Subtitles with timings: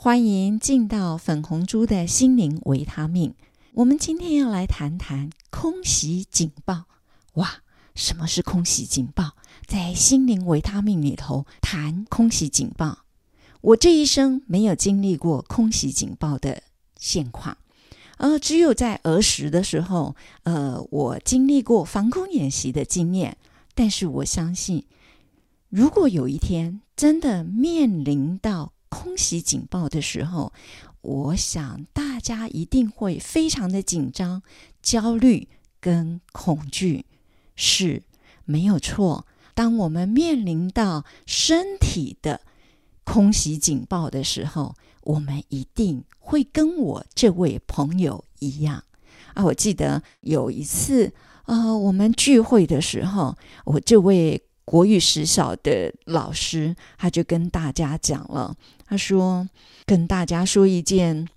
[0.00, 3.34] 欢迎进到粉红猪的心灵维他命。
[3.72, 6.84] 我们今天要来谈谈空袭警报。
[7.32, 7.64] 哇，
[7.96, 9.32] 什么是空袭警报？
[9.66, 13.00] 在心灵维他命里头谈空袭警报。
[13.60, 16.62] 我这一生没有经历过空袭警报的
[16.96, 17.58] 现况，
[18.18, 23.36] 呃，只有在儿时的时候，呃，我经历过防空演习的经验。
[23.74, 24.84] 但是我相信。
[25.68, 30.52] 如果有一天真的面临到空袭警报的时候，
[31.00, 34.42] 我想大家一定会非常的紧张、
[34.82, 35.48] 焦虑
[35.80, 37.06] 跟恐惧，
[37.54, 38.02] 是
[38.44, 39.26] 没有错。
[39.54, 42.40] 当我们面临到身体的
[43.04, 48.84] 空袭警报的时候，我们一定会跟我这位朋友一样
[49.34, 49.44] 啊！
[49.44, 51.12] 我记得有一次，
[51.46, 54.42] 呃，我们聚会的时候，我这位。
[54.68, 58.54] 国语实小的老师，他就跟大家讲了，
[58.88, 59.48] 他说
[59.84, 61.28] ：“跟大家说一件，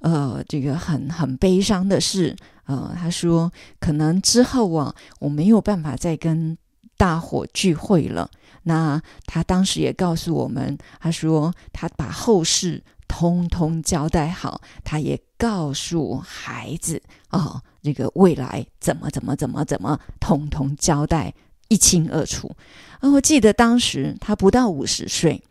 [0.00, 2.36] 呃，这个很很悲伤的事。
[2.66, 6.56] 呃，他说可能之后啊，我没有办法再跟
[6.96, 8.30] 大伙聚会了。
[8.62, 21.34] 那他当时也告诉我们，他说他把后事通通交代好，他也告诉孩子哦，这个未来怎么怎么怎么怎么，通通交代。”
[21.68, 22.54] 一清二楚。
[23.00, 25.42] 啊，我记得当时他不到五十岁，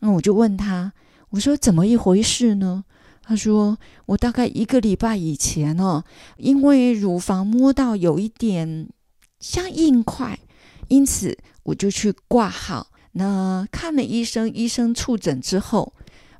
[0.00, 0.92] 那我就问他，
[1.30, 2.84] 我说怎么一回事呢？
[3.22, 6.04] 他说我大概一个礼拜以前哦，
[6.36, 8.88] 因为乳房摸到有一点
[9.40, 10.38] 像硬块，
[10.88, 12.88] 因此我就去挂号。
[13.12, 15.92] 那看了医生，医生触诊之后，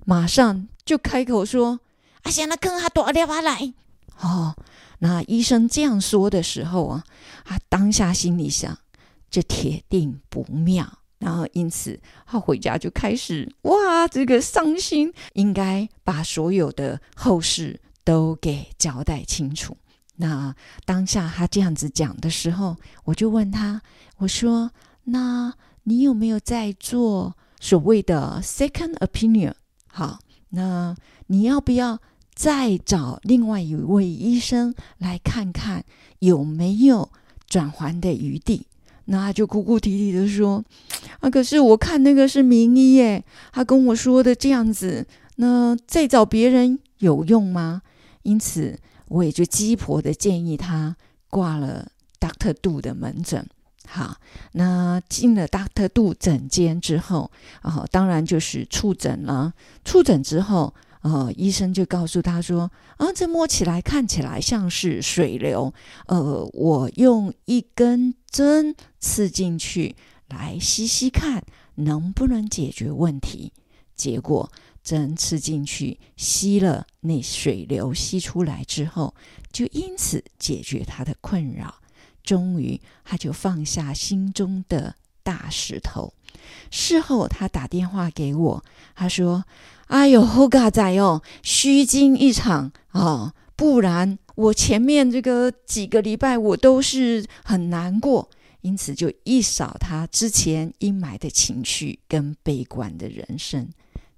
[0.05, 1.81] 马上就开口说
[2.23, 3.73] ：“啊，现在跟他多电话来。”
[4.21, 4.55] 哦，
[5.01, 7.05] 那医生这样说的时候啊，
[7.45, 8.79] 他当下心里想。
[9.29, 19.77] 这铁定不妙，然后因此他回家就开始哇，这个伤心，应该把所有的后事都给交代清楚。
[20.17, 23.81] 那当下他这样子讲的时候，我就问他，
[24.19, 24.71] 我说
[25.05, 29.55] ：“那你有没有在做所谓的 second opinion？
[29.89, 30.19] 好，
[30.51, 31.99] 那你要不要
[32.35, 35.85] 再找另外一位医生来看看
[36.19, 37.11] 有没有
[37.47, 38.67] 转圜的余地？”
[39.09, 40.65] 那他就哭哭啼啼的说
[41.21, 45.07] ：“啊，可是我看那个是名医耶，他跟我说的这样子，
[45.37, 47.83] 那再找别人有用吗？
[48.23, 48.79] 因此，
[49.09, 50.97] 我也就鸡婆的建议他
[51.29, 51.89] 挂了
[52.21, 53.47] Doctor 杜的门诊。
[53.87, 54.17] 好，
[54.53, 57.31] 那进了 Doctor 杜诊间之后，
[57.63, 59.53] 啊，当然就是触诊了。
[59.85, 62.69] 触诊之后。”呃，医生就告诉他说
[62.99, 65.73] ：“啊，这摸起来看起来像是水流。
[66.09, 69.95] 呃，我用一根针刺进去，
[70.29, 71.45] 来吸吸看
[71.77, 73.53] 能不能解决问题。
[73.95, 74.51] 结果
[74.83, 79.15] 针刺进去，吸了那水流吸出来之后，
[79.51, 81.77] 就因此解决他的困扰。
[82.23, 86.13] 终于，他就放下心中的大石头。
[86.71, 88.65] 事后，他打电话给我，
[88.95, 89.45] 他说。”
[89.87, 93.33] 哎呦，好嘎仔哦，虚惊一场啊！
[93.55, 98.29] 不然我前面这个几个礼拜我都是很难过，
[98.61, 103.69] 因此就一扫他之前阴霾的情绪跟悲观的人生。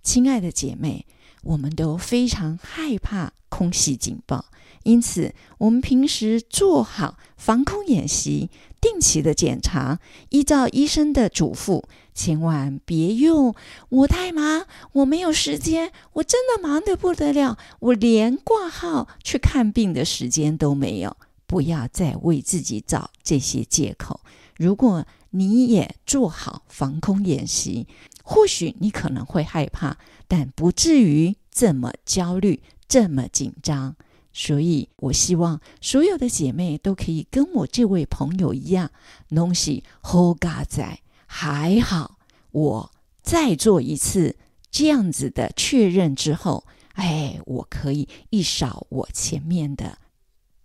[0.03, 1.07] 亲爱的姐妹，
[1.43, 4.47] 我们都非常害怕空袭警报，
[4.85, 8.51] 因此我们平时做好防空演习。
[8.81, 11.83] 定期的检查，依照医生的嘱咐，
[12.15, 13.53] 千万别用
[13.91, 21.17] “我太忙，我没有时间，我真的忙得不得了，我连挂号去看病的时间都没有”。
[21.49, 24.21] 不要再为自己找这些借口。
[24.57, 27.89] 如果你也做好防空演习，
[28.23, 29.97] 或许你可能会害怕，
[30.29, 33.97] 但不至于这么焦虑、这么紧张。
[34.33, 38.91] 所以，我希望所有的姐妹都可以跟我这位朋友一样，
[39.31, 42.19] 东西好嘎在还好。
[42.53, 42.93] 我
[43.23, 44.37] 再做一次
[44.71, 49.99] 这样子的确认之后，哎，我可以一扫我前面的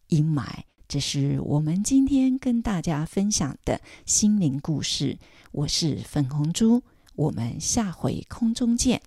[0.08, 0.64] 阴霾。
[0.94, 5.18] 这是我们今天跟大家分享的心灵故事。
[5.52, 6.84] 我是粉红猪，
[7.16, 9.02] 我们下回空中见。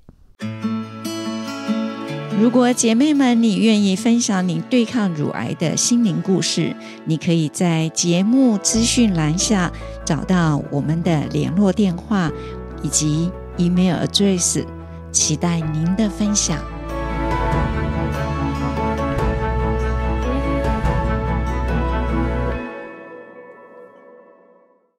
[2.36, 6.74] 如果姐妹们你愿意分享你对抗乳癌的心灵故事，
[7.04, 9.72] 你可以在节目资讯栏下
[10.04, 12.32] 找到我们的联络电话
[12.82, 14.66] 以及 email address，
[15.12, 16.58] 期待您的分享。